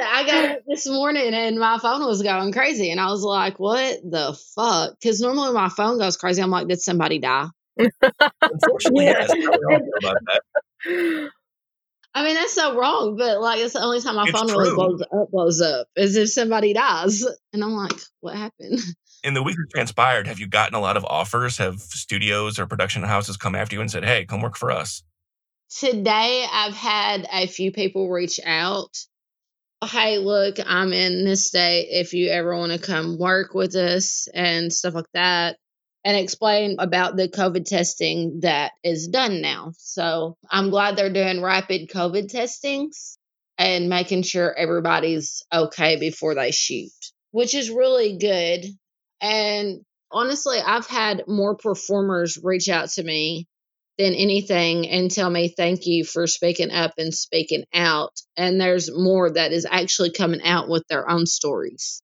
[0.00, 2.90] I got up this morning and my phone was going crazy.
[2.90, 4.94] And I was like, what the fuck?
[5.00, 6.42] Because normally my phone goes crazy.
[6.42, 7.48] I'm like, did somebody die?
[7.78, 9.30] Unfortunately, yes.
[12.16, 14.58] I mean, that's so wrong, but like it's the only time my it's phone true.
[14.58, 17.22] really blows up, blows up is if somebody dies.
[17.52, 18.80] And I'm like, what happened?
[19.22, 21.58] In the week that transpired, have you gotten a lot of offers?
[21.58, 25.02] Have studios or production houses come after you and said, hey, come work for us?
[25.78, 28.96] Today, I've had a few people reach out.
[29.84, 31.88] Hey, look, I'm in this state.
[31.90, 35.58] If you ever want to come work with us and stuff like that
[36.06, 39.72] and explain about the COVID testing that is done now.
[39.76, 43.18] So I'm glad they're doing rapid COVID testings
[43.58, 46.92] and making sure everybody's okay before they shoot,
[47.32, 48.66] which is really good.
[49.20, 49.80] And
[50.12, 53.48] honestly, I've had more performers reach out to me
[53.98, 58.12] than anything and tell me thank you for speaking up and speaking out.
[58.36, 62.00] And there's more that is actually coming out with their own stories.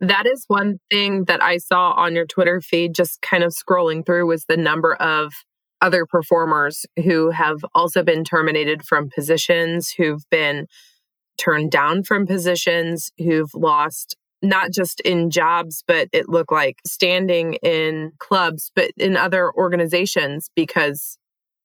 [0.00, 4.04] That is one thing that I saw on your Twitter feed, just kind of scrolling
[4.04, 5.32] through, was the number of
[5.80, 10.66] other performers who have also been terminated from positions, who've been
[11.38, 17.54] turned down from positions, who've lost not just in jobs, but it looked like standing
[17.54, 21.18] in clubs, but in other organizations because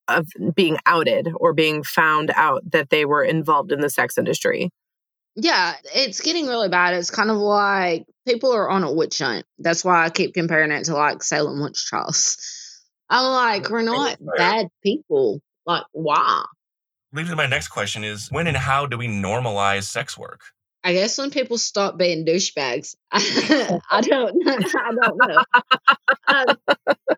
[0.08, 4.70] of being outed or being found out that they were involved in the sex industry.
[5.36, 6.96] Yeah, it's getting really bad.
[6.96, 9.46] It's kind of like people are on a witch hunt.
[9.58, 12.38] That's why I keep comparing it to like Salem witch trials.
[13.10, 15.42] I'm like, we're not bad people.
[15.66, 16.46] Like, why?
[17.12, 20.42] Leading to my next question is when and how do we normalize sex work?
[20.84, 22.96] I guess when people stop being douchebags.
[23.12, 24.58] I don't know.
[24.58, 25.44] I don't know.
[26.28, 26.58] Um,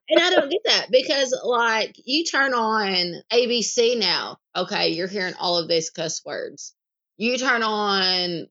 [0.10, 5.36] and I don't get that because like you turn on ABC now, okay, you're hearing
[5.39, 6.74] all of these cuss words.
[7.17, 8.47] You turn on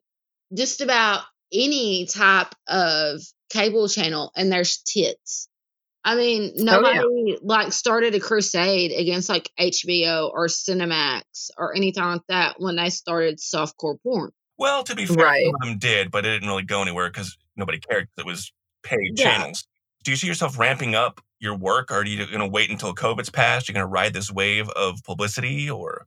[0.55, 5.49] just about any type of cable channel and there's tits.
[6.03, 7.37] I mean, nobody oh, yeah.
[7.43, 12.89] like started a crusade against like HBO or Cinemax or anything like that when they
[12.89, 14.31] started softcore porn.
[14.57, 15.45] Well, to be fair, right.
[15.45, 18.09] some of them did, but it didn't really go anywhere because nobody cared.
[18.19, 19.25] It was paid yeah.
[19.25, 19.67] channels.
[20.05, 22.95] Do you see yourself ramping up your work, or are you going to wait until
[22.95, 23.69] COVID's passed?
[23.69, 26.07] You're going to ride this wave of publicity, or?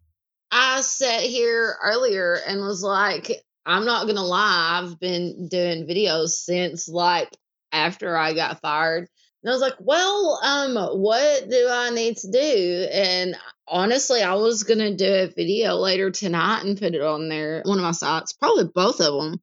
[0.52, 4.82] I sat here earlier and was like, I'm not to lie.
[4.82, 7.30] I've been doing videos since like
[7.72, 9.08] after I got fired.
[9.44, 12.88] And I was like, well, um, what do I need to do?
[12.92, 13.36] And
[13.68, 17.78] honestly, I was to do a video later tonight and put it on there, one
[17.78, 19.42] of my sites, probably both of them.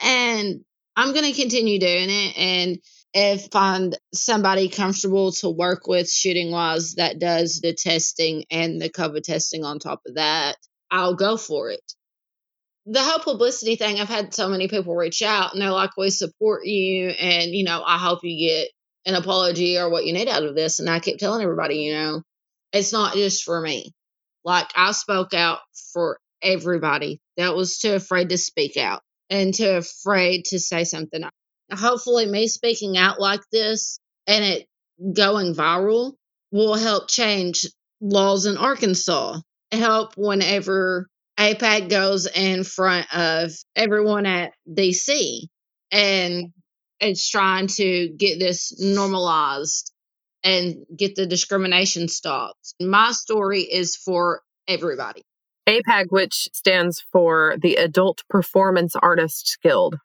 [0.00, 0.64] And
[0.96, 2.38] I'm to continue doing it.
[2.38, 2.78] And
[3.12, 8.88] if find somebody comfortable to work with shooting wise that does the testing and the
[8.88, 10.56] COVID testing on top of that,
[10.90, 11.92] I'll go for it.
[12.92, 16.10] The whole publicity thing, I've had so many people reach out and they're like, We
[16.10, 17.10] support you.
[17.10, 18.68] And, you know, I hope you get
[19.06, 20.80] an apology or what you need out of this.
[20.80, 22.22] And I keep telling everybody, you know,
[22.72, 23.92] it's not just for me.
[24.44, 25.60] Like I spoke out
[25.92, 31.22] for everybody that was too afraid to speak out and too afraid to say something.
[31.72, 34.66] Hopefully, me speaking out like this and it
[35.14, 36.14] going viral
[36.50, 37.66] will help change
[38.00, 39.38] laws in Arkansas.
[39.70, 41.06] Help whenever
[41.40, 45.46] APAG goes in front of everyone at DC
[45.90, 46.52] and
[47.00, 49.90] it's trying to get this normalized
[50.44, 52.74] and get the discrimination stopped.
[52.78, 55.22] My story is for everybody.
[55.66, 59.96] APAG, which stands for the Adult Performance Artists Guild.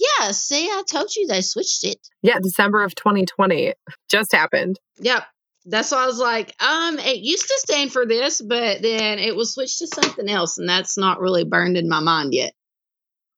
[0.00, 1.98] Yeah, see, I told you they switched it.
[2.22, 3.74] Yeah, December of 2020
[4.10, 4.80] just happened.
[4.98, 5.24] Yep.
[5.68, 9.34] That's why I was like, um, it used to stand for this, but then it
[9.34, 12.52] was switched to something else, and that's not really burned in my mind yet.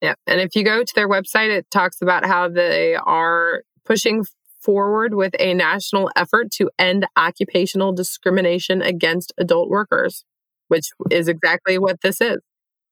[0.02, 0.14] Yeah.
[0.26, 4.24] And if you go to their website, it talks about how they are pushing
[4.60, 10.24] forward with a national effort to end occupational discrimination against adult workers,
[10.68, 12.38] which is exactly what this is.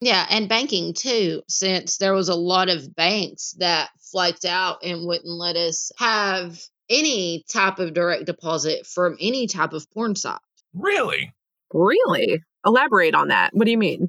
[0.00, 5.06] Yeah, and banking too, since there was a lot of banks that flaked out and
[5.06, 10.38] wouldn't let us have any type of direct deposit from any type of porn site.
[10.74, 11.32] Really?
[11.72, 12.42] Really?
[12.64, 13.50] Elaborate on that.
[13.52, 14.08] What do you mean?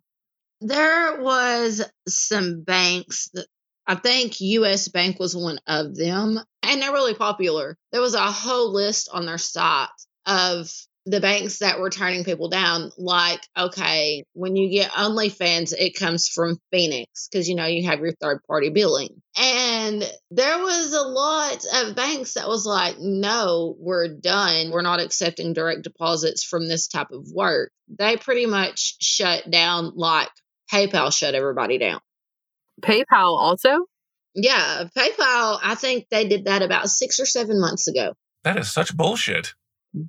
[0.61, 3.47] There was some banks that
[3.85, 7.77] I think US Bank was one of them, and they're really popular.
[7.91, 9.87] There was a whole list on their site
[10.25, 10.69] of
[11.07, 12.91] the banks that were turning people down.
[12.97, 18.01] Like, okay, when you get OnlyFans, it comes from Phoenix because you know you have
[18.01, 19.21] your third party billing.
[19.37, 24.69] And there was a lot of banks that was like, no, we're done.
[24.69, 27.71] We're not accepting direct deposits from this type of work.
[27.87, 30.29] They pretty much shut down like
[30.71, 32.01] PayPal shut everybody down.
[32.83, 33.85] PayPal also?
[34.35, 38.13] Yeah, PayPal, I think they did that about six or seven months ago.
[38.43, 39.53] That is such bullshit.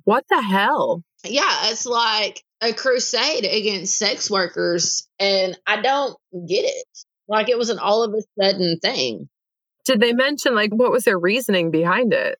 [0.03, 1.03] What the hell?
[1.23, 6.85] Yeah, it's like a crusade against sex workers, and I don't get it.
[7.27, 9.29] Like it was an all of a sudden thing.
[9.85, 12.37] Did they mention, like, what was their reasoning behind it?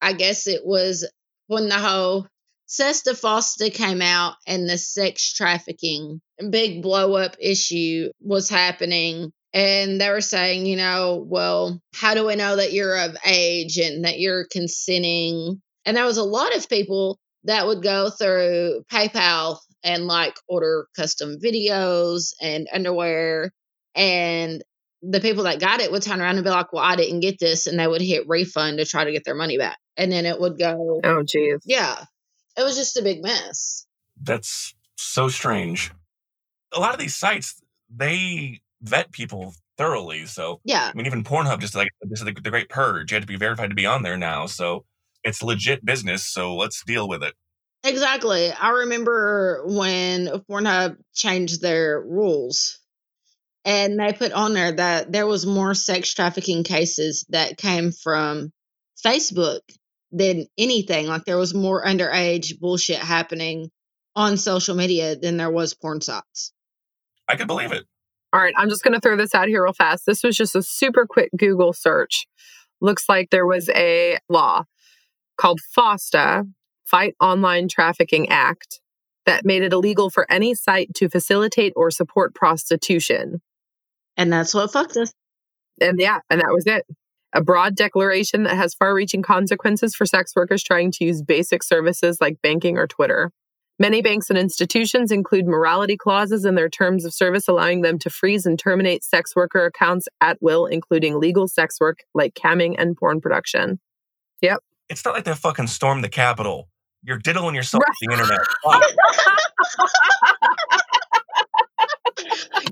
[0.00, 1.08] I guess it was
[1.46, 2.26] when the whole
[2.66, 9.30] SESTA FOSTA came out and the sex trafficking big blow up issue was happening.
[9.54, 13.76] And they were saying, you know, well, how do we know that you're of age
[13.76, 15.60] and that you're consenting?
[15.84, 20.86] And there was a lot of people that would go through PayPal and like order
[20.96, 23.50] custom videos and underwear.
[23.94, 24.62] And
[25.02, 27.40] the people that got it would turn around and be like, well, I didn't get
[27.40, 27.66] this.
[27.66, 29.78] And they would hit refund to try to get their money back.
[29.96, 31.60] And then it would go, oh, geez.
[31.64, 32.04] Yeah.
[32.56, 33.86] It was just a big mess.
[34.20, 35.90] That's so strange
[36.72, 37.60] a lot of these sites
[37.94, 40.26] they vet people thoroughly.
[40.26, 43.10] So yeah, I mean, even Pornhub just like this is the, the great purge.
[43.10, 44.84] You had to be verified to be on there now, so
[45.24, 46.26] it's legit business.
[46.26, 47.34] So let's deal with it.
[47.84, 48.52] Exactly.
[48.52, 52.78] I remember when Pornhub changed their rules
[53.64, 58.52] and they put on there that there was more sex trafficking cases that came from
[59.04, 59.60] Facebook
[60.12, 61.06] than anything.
[61.06, 63.70] Like there was more underage bullshit happening
[64.14, 66.52] on social media than there was porn sites.
[67.28, 67.84] I could believe it.
[68.32, 70.04] All right, I'm just going to throw this out here real fast.
[70.06, 72.26] This was just a super quick Google search.
[72.80, 74.64] Looks like there was a law
[75.36, 76.44] called FOSTA,
[76.84, 78.80] Fight Online Trafficking Act,
[79.26, 83.40] that made it illegal for any site to facilitate or support prostitution.
[84.16, 85.12] And that's what fucked us.
[85.80, 86.84] And yeah, and that was it.
[87.32, 91.62] A broad declaration that has far reaching consequences for sex workers trying to use basic
[91.62, 93.30] services like banking or Twitter.
[93.78, 98.10] Many banks and institutions include morality clauses in their terms of service, allowing them to
[98.10, 102.96] freeze and terminate sex worker accounts at will, including legal sex work like camming and
[102.96, 103.80] porn production.
[104.42, 104.60] Yep.
[104.88, 106.68] It's not like they fucking stormed the Capitol.
[107.02, 108.40] You're diddling yourself with the internet.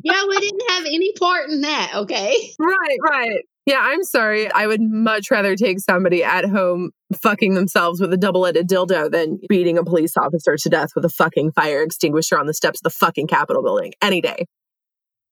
[0.02, 2.34] Yeah, we didn't have any part in that, okay?
[2.58, 3.44] Right, right.
[3.66, 4.50] Yeah, I'm sorry.
[4.50, 6.90] I would much rather take somebody at home
[7.20, 11.04] fucking themselves with a double ended dildo than beating a police officer to death with
[11.04, 14.46] a fucking fire extinguisher on the steps of the fucking Capitol building any day.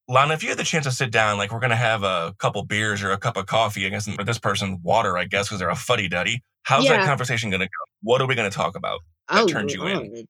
[0.08, 2.34] Lana, if you had the chance to sit down, like we're going to have a
[2.38, 5.48] couple beers or a cup of coffee, I guess, or this person water, I guess,
[5.48, 6.42] because they're a fuddy duddy.
[6.62, 6.96] How's Yeah.
[6.98, 7.84] that conversation going to go?
[8.02, 9.00] What are we going to talk about?
[9.30, 10.26] That oh, turned you in.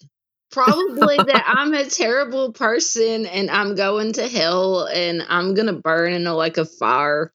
[0.51, 6.15] Probably that I'm a terrible person and I'm going to hell and I'm gonna burn
[6.15, 7.33] in a like a fire.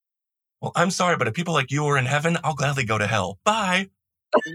[0.61, 3.05] Well, I'm sorry, but if people like you are in heaven, I'll gladly go to
[3.05, 3.37] hell.
[3.43, 3.89] Bye.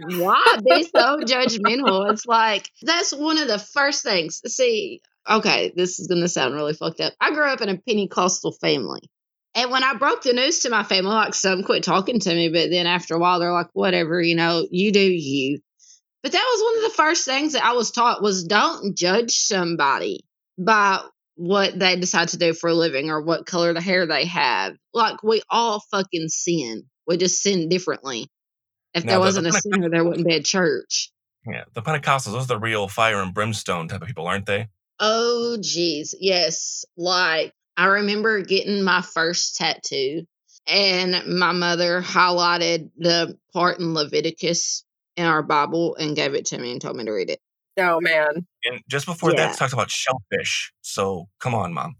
[0.08, 2.10] Why be so judgmental?
[2.10, 4.42] It's like that's one of the first things.
[4.46, 7.12] See, okay, this is gonna sound really fucked up.
[7.20, 9.00] I grew up in a Pentecostal family.
[9.54, 12.48] And when I broke the news to my family, like some quit talking to me,
[12.50, 15.60] but then after a while they're like, whatever, you know, you do you.
[16.22, 19.32] But that was one of the first things that I was taught was don't judge
[19.32, 20.24] somebody
[20.58, 21.00] by
[21.36, 24.74] what they decide to do for a living or what color the hair they have.
[24.92, 26.84] Like we all fucking sin.
[27.06, 28.28] We just sin differently.
[28.94, 31.10] If Now, there wasn't a the- sinner, there wouldn't be a church.
[31.46, 34.68] Yeah, the Pentecostals, those are the real fire and brimstone type of people, aren't they?
[35.00, 36.14] Oh, geez.
[36.18, 36.84] Yes.
[36.96, 40.26] Like, I remember getting my first tattoo,
[40.66, 44.84] and my mother highlighted the part in Leviticus
[45.16, 47.40] in our Bible and gave it to me and told me to read it.
[47.78, 48.46] Oh, man.
[48.64, 49.46] And just before Yeah.
[49.46, 50.72] that, it talks about shellfish.
[50.82, 51.94] So come on, mom.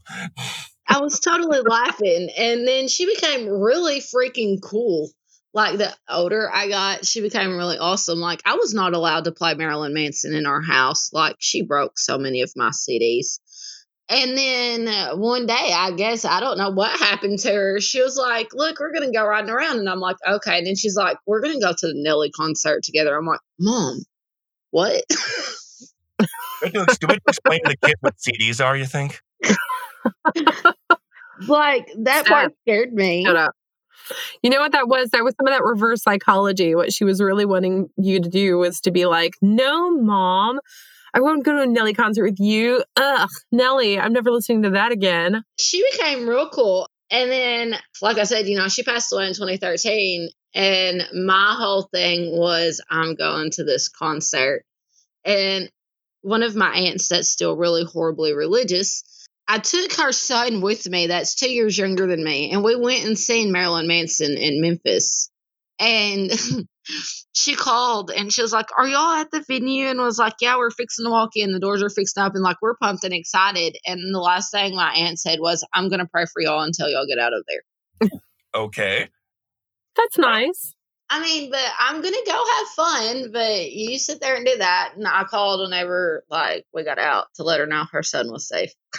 [0.89, 2.31] I was totally laughing.
[2.37, 5.11] And then she became really freaking cool.
[5.59, 8.21] Like the older I got, she became really awesome.
[8.21, 11.13] Like I was not allowed to play Marilyn Manson in our house.
[11.13, 13.41] Like she broke so many of my CDs.
[14.09, 17.81] And then uh, one day, I guess I don't know what happened to her.
[17.81, 20.77] She was like, "Look, we're gonna go riding around," and I'm like, "Okay." And then
[20.77, 24.05] she's like, "We're gonna go to the Nelly concert together." I'm like, "Mom,
[24.71, 25.03] what?"
[26.21, 26.27] Do
[26.63, 29.21] we do we explain to the kid what CDs are, you think?
[31.49, 33.25] like that part scared me.
[33.25, 33.57] Shut up.
[34.43, 35.11] You know what that was?
[35.11, 36.75] That was some of that reverse psychology.
[36.75, 40.61] What she was really wanting you to do was to be like, no, mom,
[41.15, 42.85] I won't go to a Nelly concert with you.
[42.97, 45.43] Ugh, Nelly, I'm never listening to that again.
[45.59, 46.89] she became real cool.
[47.11, 50.29] And then, like I said, you know, she passed away in 2013.
[50.55, 54.65] And my whole thing was, I'm going to this concert.
[55.25, 55.71] And
[56.23, 59.05] one of my aunts that's still really horribly religious,
[59.49, 62.53] I took her son with me that's two years younger than me.
[62.53, 65.31] And we went and seen Marilyn Manson in Memphis.
[65.81, 66.31] And
[67.33, 69.87] she called and she was like, Are y'all at the venue?
[69.87, 71.53] And was like, Yeah, we're fixing to walk in.
[71.53, 73.77] The doors are fixing up and like we're pumped and excited.
[73.87, 77.07] And the last thing my aunt said was, I'm gonna pray for y'all until y'all
[77.07, 78.11] get out of there.
[78.55, 79.09] Okay.
[79.97, 80.75] That's nice.
[81.11, 84.93] I mean, but I'm gonna go have fun, but you sit there and do that.
[84.95, 88.47] And I called whenever like we got out to let her know her son was
[88.47, 88.73] safe.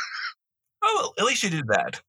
[0.81, 2.01] Oh, well, at least you did that.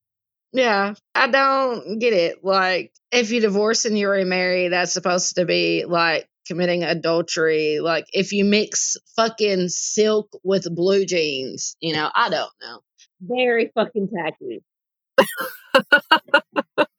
[0.53, 2.45] Yeah, I don't get it.
[2.45, 7.79] Like, if you divorce and you remarry, that's supposed to be like committing adultery.
[7.81, 12.81] Like, if you mix fucking silk with blue jeans, you know, I don't know.
[13.21, 14.63] Very fucking tacky.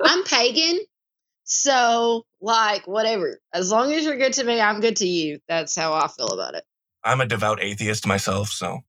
[0.01, 0.79] I'm pagan,
[1.43, 3.39] so like, whatever.
[3.53, 5.39] As long as you're good to me, I'm good to you.
[5.49, 6.63] That's how I feel about it.
[7.03, 8.81] I'm a devout atheist myself, so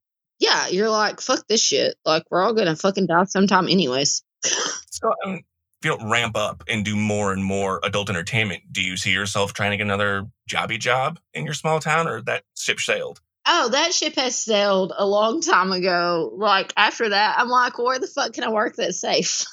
[0.43, 1.95] Yeah, you're like, fuck this shit.
[2.05, 4.25] Like, we're all gonna fucking die sometime, anyways.
[4.43, 8.65] so I mean, if you don't ramp up and do more and more adult entertainment,
[8.73, 12.23] do you see yourself trying to get another jobby job in your small town, or
[12.23, 13.21] that ship sailed?
[13.47, 16.33] Oh, that ship has sailed a long time ago.
[16.35, 19.45] Like after that, I'm like, where the fuck can I work that's safe?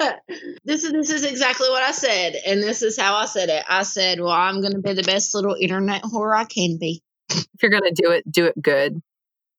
[0.65, 3.63] this is this is exactly what I said, and this is how I said it.
[3.67, 7.01] I said, "Well, I'm going to be the best little internet whore I can be."
[7.31, 9.01] If you're going to do it, do it good.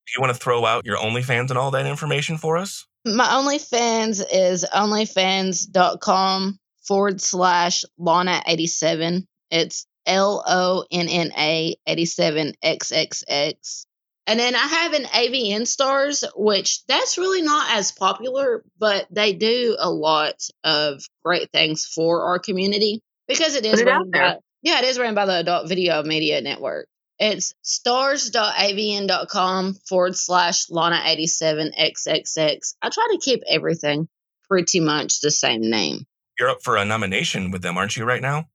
[0.08, 2.86] Do you want to throw out your OnlyFans and all that information for us?
[3.04, 9.26] My OnlyFans is onlyfans.com forward slash Lana eighty seven.
[9.50, 13.84] It's L O N N A eighty seven XXX.
[14.26, 19.34] And then I have an AVN stars, which that's really not as popular, but they
[19.34, 20.34] do a lot
[20.64, 24.84] of great things for our community because it is Put it run by, yeah, it
[24.84, 26.88] is run by the Adult Video Media Network.
[27.18, 32.74] It's stars.avn.com forward slash Lana87XXX.
[32.82, 34.08] I try to keep everything
[34.48, 36.06] pretty much the same name.
[36.38, 38.48] You're up for a nomination with them, aren't you, right now?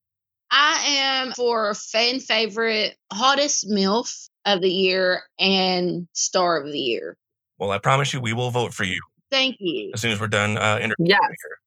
[0.50, 7.18] I am for fan favorite, hottest MILF of the year, and star of the year.
[7.58, 9.02] Well, I promise you, we will vote for you
[9.32, 9.92] Thank you.
[9.94, 11.20] as soon as we're done uh, interviewing Yes.
[11.22, 11.58] here.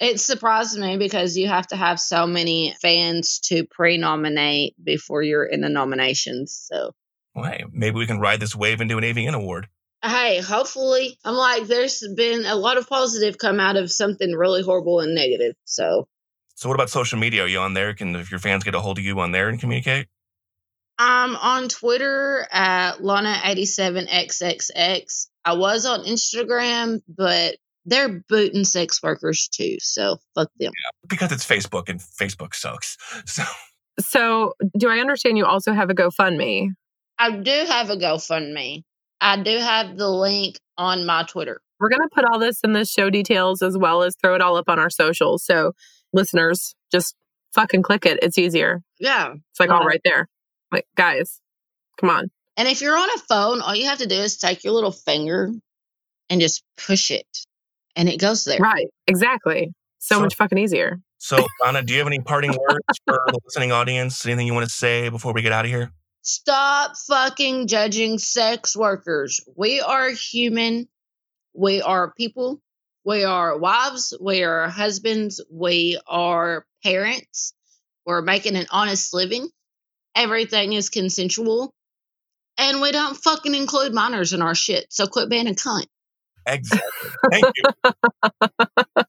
[0.00, 5.22] It surprised me because you have to have so many fans to pre nominate before
[5.22, 6.66] you're in the nominations.
[6.70, 6.92] So,
[7.34, 9.68] Well, hey, maybe we can ride this wave and do an AVN award.
[10.04, 14.62] hey, hopefully, I'm like, there's been a lot of positive come out of something really
[14.62, 15.54] horrible and negative.
[15.64, 16.08] So,
[16.56, 17.44] So, what about social media?
[17.44, 17.94] Are you on there?
[17.94, 20.08] Can if your fans get a hold of you on there and communicate?
[20.98, 22.98] I'm on Twitter at
[23.88, 25.26] Lana87XXX.
[25.44, 27.56] I was on Instagram, but
[27.86, 29.76] they're booting sex workers too.
[29.80, 30.72] So, fuck them.
[31.08, 32.96] Because it's Facebook and Facebook sucks.
[33.26, 33.42] So,
[34.00, 36.70] So, do I understand you also have a GoFundMe?
[37.18, 38.82] I do have a GoFundMe.
[39.20, 41.60] I do have the link on my Twitter.
[41.78, 44.40] We're going to put all this in the show details as well as throw it
[44.40, 45.44] all up on our socials.
[45.44, 45.72] So,
[46.12, 47.14] listeners, just
[47.54, 48.18] fucking click it.
[48.22, 48.82] It's easier.
[48.98, 49.34] Yeah.
[49.34, 49.86] It's like all Right.
[49.86, 50.28] right there.
[50.72, 51.40] Like, guys,
[52.00, 52.30] come on.
[52.56, 54.92] And if you're on a phone, all you have to do is take your little
[54.92, 55.50] finger
[56.30, 57.26] and just push it,
[57.96, 58.58] and it goes there.
[58.58, 58.86] Right.
[59.06, 59.72] Exactly.
[59.98, 61.00] So, So- much fucking easier.
[61.18, 64.24] so Anna, do you have any parting words for the listening audience?
[64.26, 65.90] Anything you want to say before we get out of here?
[66.22, 69.40] Stop fucking judging sex workers.
[69.56, 70.88] We are human.
[71.54, 72.60] We are people.
[73.04, 74.16] We are wives.
[74.20, 75.42] We are husbands.
[75.50, 77.52] We are parents.
[78.06, 79.48] We're making an honest living.
[80.16, 81.72] Everything is consensual.
[82.56, 84.86] And we don't fucking include minors in our shit.
[84.90, 85.86] So quit being a cunt.
[86.46, 87.10] Exactly.
[87.30, 89.04] Thank you.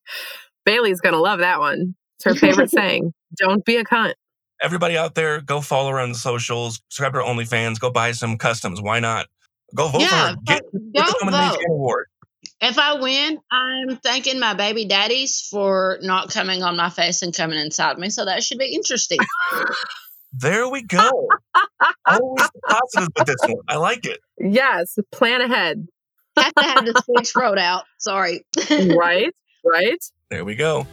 [0.65, 1.95] Bailey's going to love that one.
[2.17, 3.13] It's her favorite saying.
[3.37, 4.13] Don't be a cunt.
[4.61, 6.81] Everybody out there, go follow her on the socials.
[6.89, 7.79] Subscribe to her OnlyFans.
[7.79, 8.81] Go buy some customs.
[8.81, 9.27] Why not?
[9.75, 10.35] Go vote for yeah, her.
[10.45, 10.63] Get,
[10.93, 11.59] get the vote.
[11.69, 12.05] Award.
[12.61, 17.35] If I win, I'm thanking my baby daddies for not coming on my face and
[17.35, 18.09] coming inside me.
[18.09, 19.19] So that should be interesting.
[20.37, 21.27] There we go.
[22.07, 23.63] Always the positives with this one.
[23.67, 24.19] I like it.
[24.37, 24.97] Yes.
[25.13, 25.87] Plan ahead.
[26.37, 27.83] Have to have the speech wrote out.
[27.97, 28.45] Sorry.
[28.69, 29.33] right.
[29.63, 30.03] Right.
[30.29, 30.85] There we go.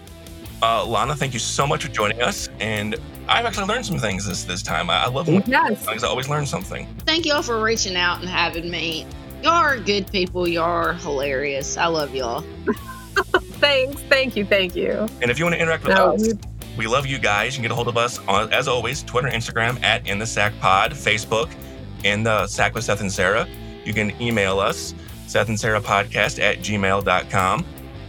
[0.62, 2.48] Uh, Lana, thank you so much for joining us.
[2.60, 2.94] And
[3.28, 4.88] I've actually learned some things this this time.
[4.90, 5.86] I, I love when Yes.
[5.88, 6.86] I always learn something.
[7.06, 9.06] Thank y'all for reaching out and having me.
[9.42, 10.46] Y'all are good people.
[10.46, 11.76] Y'all are hilarious.
[11.76, 12.44] I love y'all.
[13.60, 14.00] Thanks.
[14.02, 14.44] Thank you.
[14.44, 15.08] Thank you.
[15.20, 16.38] And if you want to interact with No, us, we-
[16.78, 17.52] we love you guys.
[17.54, 20.24] You can get a hold of us on, as always, Twitter, Instagram at In the
[20.26, 21.50] Sack Pod, Facebook,
[22.02, 23.46] In the Sack with Seth and Sarah.
[23.84, 24.94] You can email us,
[25.32, 27.64] Seth and Sarah Podcast at gmail.com.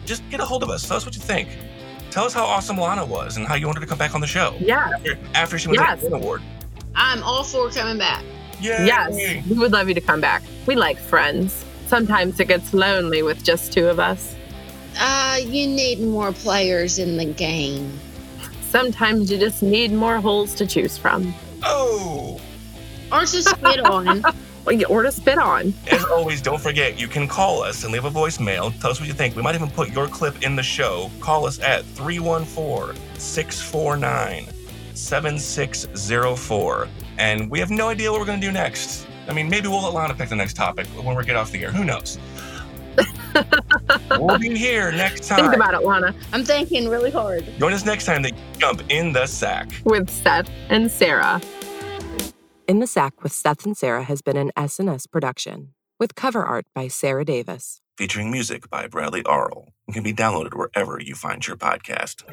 [0.06, 0.86] Just get a hold of us.
[0.86, 1.48] Tell us what you think.
[2.12, 4.28] Tell us how awesome Lana was and how you wanted to come back on the
[4.28, 4.90] show yeah.
[4.94, 6.04] after, after she wins Yes.
[6.04, 6.42] an award.
[6.96, 8.24] I'm all for coming back.
[8.60, 8.86] Yay!
[8.86, 9.46] Yes.
[9.50, 10.44] We would love you to come back.
[10.68, 11.64] We like friends.
[11.88, 14.36] Sometimes it gets lonely with just two of us.
[15.00, 18.00] Uh, you need more players in the game.
[18.64, 21.34] Sometimes you just need more holes to choose from.
[21.64, 22.42] Oh!
[23.14, 24.24] Or to spit on.
[24.90, 25.74] Or to spit on.
[25.92, 28.72] As always, don't forget, you can call us and leave a voicemail.
[28.80, 29.36] Tell us what you think.
[29.36, 31.12] We might even put your clip in the show.
[31.20, 34.48] Call us at 314 649
[34.96, 36.88] 7604.
[37.18, 39.06] And we have no idea what we're going to do next.
[39.28, 41.64] I mean, maybe we'll let Lana pick the next topic when we get off the
[41.64, 41.72] air.
[41.72, 42.18] Who knows?
[44.20, 45.38] we'll be here next time.
[45.40, 45.62] Think time.
[45.62, 47.46] about it, Lana, I'm thinking really hard.
[47.58, 49.70] Join us next time that jump in the sack.
[49.84, 51.42] with Seth and Sarah.
[52.66, 56.66] In the Sack with Seth and Sarah has been an SNS production, with cover art
[56.74, 57.82] by Sarah Davis.
[57.98, 62.24] Featuring music by Bradley Arl and can be downloaded wherever you find your podcast.